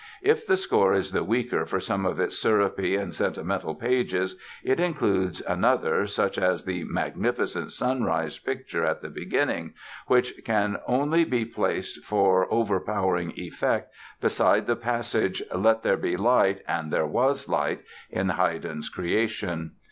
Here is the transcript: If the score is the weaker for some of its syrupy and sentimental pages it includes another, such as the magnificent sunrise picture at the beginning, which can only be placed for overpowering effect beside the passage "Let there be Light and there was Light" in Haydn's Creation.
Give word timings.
If 0.23 0.47
the 0.47 0.57
score 0.57 0.95
is 0.95 1.11
the 1.11 1.23
weaker 1.23 1.63
for 1.63 1.79
some 1.79 2.07
of 2.07 2.19
its 2.19 2.35
syrupy 2.35 2.95
and 2.95 3.13
sentimental 3.13 3.75
pages 3.75 4.35
it 4.63 4.79
includes 4.79 5.41
another, 5.47 6.07
such 6.07 6.39
as 6.39 6.65
the 6.65 6.85
magnificent 6.85 7.71
sunrise 7.71 8.39
picture 8.39 8.83
at 8.83 9.03
the 9.03 9.11
beginning, 9.11 9.75
which 10.07 10.43
can 10.43 10.77
only 10.87 11.23
be 11.23 11.45
placed 11.45 12.03
for 12.03 12.51
overpowering 12.51 13.33
effect 13.35 13.93
beside 14.19 14.65
the 14.65 14.75
passage 14.75 15.43
"Let 15.53 15.83
there 15.83 15.97
be 15.97 16.17
Light 16.17 16.63
and 16.67 16.91
there 16.91 17.05
was 17.05 17.47
Light" 17.47 17.81
in 18.09 18.29
Haydn's 18.29 18.89
Creation. 18.89 19.73